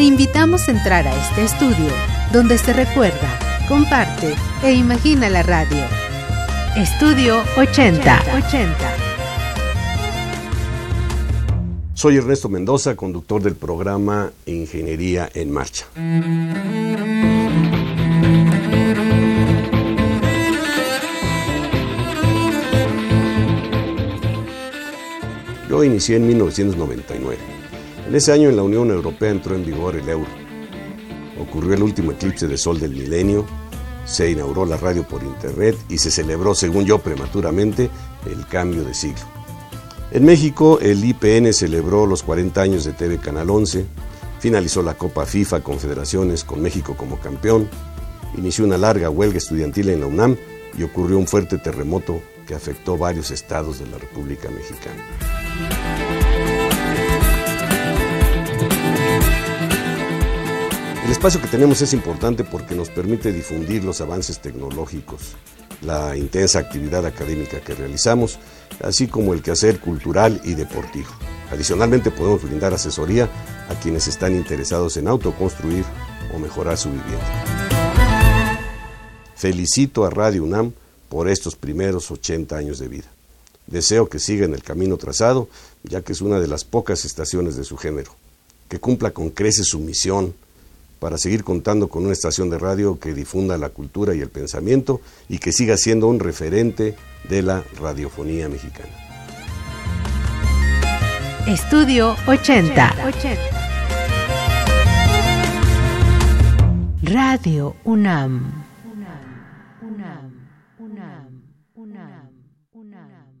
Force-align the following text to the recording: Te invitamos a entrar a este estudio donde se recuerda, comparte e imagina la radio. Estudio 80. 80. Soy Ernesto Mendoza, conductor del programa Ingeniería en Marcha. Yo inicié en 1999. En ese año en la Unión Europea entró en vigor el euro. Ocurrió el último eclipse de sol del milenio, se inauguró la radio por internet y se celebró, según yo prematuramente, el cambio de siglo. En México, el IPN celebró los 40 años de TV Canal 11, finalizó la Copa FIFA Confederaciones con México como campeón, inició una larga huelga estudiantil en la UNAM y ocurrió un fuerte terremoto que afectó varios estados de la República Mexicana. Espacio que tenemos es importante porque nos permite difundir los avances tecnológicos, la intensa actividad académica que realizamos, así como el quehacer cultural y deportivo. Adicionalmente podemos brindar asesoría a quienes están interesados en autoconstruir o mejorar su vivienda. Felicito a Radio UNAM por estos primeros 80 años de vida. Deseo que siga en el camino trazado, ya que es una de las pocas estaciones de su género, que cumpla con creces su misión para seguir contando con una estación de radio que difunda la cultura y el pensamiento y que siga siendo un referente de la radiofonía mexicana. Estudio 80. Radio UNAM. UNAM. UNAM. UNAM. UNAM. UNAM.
Te 0.00 0.04
invitamos 0.04 0.66
a 0.66 0.70
entrar 0.70 1.06
a 1.06 1.14
este 1.14 1.44
estudio 1.44 1.92
donde 2.32 2.56
se 2.56 2.72
recuerda, 2.72 3.38
comparte 3.68 4.34
e 4.64 4.72
imagina 4.72 5.28
la 5.28 5.42
radio. 5.42 5.76
Estudio 6.74 7.42
80. 7.58 8.22
80. 8.34 8.76
Soy 11.92 12.16
Ernesto 12.16 12.48
Mendoza, 12.48 12.96
conductor 12.96 13.42
del 13.42 13.56
programa 13.56 14.32
Ingeniería 14.46 15.28
en 15.34 15.50
Marcha. 15.50 15.84
Yo 25.68 25.84
inicié 25.84 26.16
en 26.16 26.26
1999. 26.26 27.60
En 28.06 28.14
ese 28.14 28.32
año 28.32 28.48
en 28.48 28.56
la 28.56 28.62
Unión 28.62 28.90
Europea 28.90 29.30
entró 29.30 29.54
en 29.54 29.64
vigor 29.64 29.96
el 29.96 30.08
euro. 30.08 30.28
Ocurrió 31.40 31.74
el 31.74 31.82
último 31.82 32.12
eclipse 32.12 32.48
de 32.48 32.56
sol 32.56 32.80
del 32.80 32.90
milenio, 32.92 33.46
se 34.04 34.30
inauguró 34.30 34.66
la 34.66 34.76
radio 34.76 35.06
por 35.06 35.22
internet 35.22 35.76
y 35.88 35.98
se 35.98 36.10
celebró, 36.10 36.54
según 36.54 36.84
yo 36.84 36.98
prematuramente, 36.98 37.90
el 38.26 38.46
cambio 38.46 38.82
de 38.82 38.94
siglo. 38.94 39.22
En 40.10 40.24
México, 40.24 40.80
el 40.80 41.04
IPN 41.04 41.52
celebró 41.52 42.06
los 42.06 42.24
40 42.24 42.60
años 42.60 42.84
de 42.84 42.92
TV 42.92 43.18
Canal 43.18 43.48
11, 43.48 43.86
finalizó 44.40 44.82
la 44.82 44.94
Copa 44.94 45.24
FIFA 45.24 45.60
Confederaciones 45.60 46.42
con 46.42 46.60
México 46.60 46.96
como 46.96 47.20
campeón, 47.20 47.68
inició 48.36 48.64
una 48.64 48.78
larga 48.78 49.10
huelga 49.10 49.38
estudiantil 49.38 49.90
en 49.90 50.00
la 50.00 50.06
UNAM 50.06 50.36
y 50.76 50.82
ocurrió 50.82 51.16
un 51.16 51.28
fuerte 51.28 51.58
terremoto 51.58 52.20
que 52.46 52.54
afectó 52.54 52.98
varios 52.98 53.30
estados 53.30 53.78
de 53.78 53.86
la 53.86 53.98
República 53.98 54.48
Mexicana. 54.50 56.19
Espacio 61.20 61.42
que 61.42 61.48
tenemos 61.48 61.82
es 61.82 61.92
importante 61.92 62.44
porque 62.44 62.74
nos 62.74 62.88
permite 62.88 63.30
difundir 63.30 63.84
los 63.84 64.00
avances 64.00 64.40
tecnológicos, 64.40 65.36
la 65.82 66.16
intensa 66.16 66.60
actividad 66.60 67.04
académica 67.04 67.60
que 67.60 67.74
realizamos, 67.74 68.38
así 68.82 69.06
como 69.06 69.34
el 69.34 69.42
quehacer 69.42 69.80
cultural 69.80 70.40
y 70.44 70.54
deportivo. 70.54 71.10
Adicionalmente 71.52 72.10
podemos 72.10 72.42
brindar 72.42 72.72
asesoría 72.72 73.28
a 73.68 73.74
quienes 73.82 74.08
están 74.08 74.34
interesados 74.34 74.96
en 74.96 75.08
autoconstruir 75.08 75.84
o 76.34 76.38
mejorar 76.38 76.78
su 76.78 76.88
vivienda. 76.88 77.44
Felicito 79.36 80.06
a 80.06 80.10
Radio 80.10 80.42
UNAM 80.42 80.72
por 81.10 81.28
estos 81.28 81.54
primeros 81.54 82.10
80 82.10 82.56
años 82.56 82.78
de 82.78 82.88
vida. 82.88 83.10
Deseo 83.66 84.08
que 84.08 84.20
siga 84.20 84.46
en 84.46 84.54
el 84.54 84.62
camino 84.62 84.96
trazado, 84.96 85.50
ya 85.82 86.00
que 86.00 86.12
es 86.12 86.22
una 86.22 86.40
de 86.40 86.48
las 86.48 86.64
pocas 86.64 87.04
estaciones 87.04 87.56
de 87.56 87.64
su 87.64 87.76
género, 87.76 88.10
que 88.70 88.80
cumpla 88.80 89.10
con 89.10 89.28
creces 89.28 89.66
su 89.66 89.80
misión 89.80 90.32
para 91.00 91.18
seguir 91.18 91.42
contando 91.42 91.88
con 91.88 92.04
una 92.04 92.12
estación 92.12 92.50
de 92.50 92.58
radio 92.58 93.00
que 93.00 93.14
difunda 93.14 93.58
la 93.58 93.70
cultura 93.70 94.14
y 94.14 94.20
el 94.20 94.28
pensamiento 94.28 95.00
y 95.28 95.38
que 95.38 95.50
siga 95.50 95.76
siendo 95.76 96.06
un 96.06 96.20
referente 96.20 96.94
de 97.28 97.42
la 97.42 97.64
radiofonía 97.80 98.48
mexicana. 98.48 98.92
Estudio 101.48 102.14
80. 102.26 102.94
Radio 107.02 107.74
UNAM. 107.82 108.62
UNAM. 108.84 109.10
UNAM. 109.82 110.32
UNAM. 110.78 111.42
UNAM. 111.74 112.30
UNAM. 112.72 113.39